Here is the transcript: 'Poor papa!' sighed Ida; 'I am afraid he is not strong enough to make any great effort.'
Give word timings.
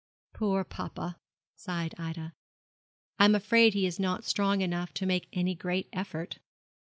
'Poor 0.33 0.63
papa!' 0.63 1.19
sighed 1.55 1.93
Ida; 1.99 2.33
'I 3.19 3.25
am 3.25 3.35
afraid 3.35 3.75
he 3.75 3.85
is 3.85 3.99
not 3.99 4.23
strong 4.25 4.61
enough 4.61 4.95
to 4.95 5.05
make 5.05 5.27
any 5.31 5.53
great 5.53 5.87
effort.' 5.93 6.39